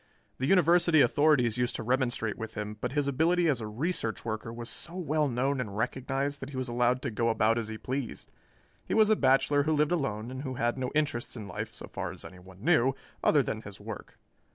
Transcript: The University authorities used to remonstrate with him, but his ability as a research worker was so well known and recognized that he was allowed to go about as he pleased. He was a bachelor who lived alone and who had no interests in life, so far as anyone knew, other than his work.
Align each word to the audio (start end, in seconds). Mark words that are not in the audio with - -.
The 0.39 0.47
University 0.47 0.99
authorities 1.01 1.59
used 1.59 1.75
to 1.75 1.83
remonstrate 1.83 2.35
with 2.35 2.55
him, 2.55 2.75
but 2.81 2.93
his 2.93 3.07
ability 3.07 3.47
as 3.47 3.61
a 3.61 3.67
research 3.67 4.25
worker 4.25 4.51
was 4.51 4.67
so 4.67 4.95
well 4.95 5.27
known 5.29 5.61
and 5.61 5.77
recognized 5.77 6.39
that 6.39 6.49
he 6.49 6.57
was 6.57 6.67
allowed 6.67 7.03
to 7.03 7.11
go 7.11 7.29
about 7.29 7.59
as 7.59 7.67
he 7.67 7.77
pleased. 7.77 8.31
He 8.83 8.95
was 8.95 9.11
a 9.11 9.15
bachelor 9.15 9.61
who 9.61 9.73
lived 9.73 9.91
alone 9.91 10.31
and 10.31 10.41
who 10.41 10.55
had 10.55 10.75
no 10.75 10.89
interests 10.95 11.37
in 11.37 11.47
life, 11.47 11.71
so 11.75 11.87
far 11.87 12.11
as 12.11 12.25
anyone 12.25 12.63
knew, 12.65 12.95
other 13.23 13.43
than 13.43 13.61
his 13.61 13.79
work. 13.79 14.17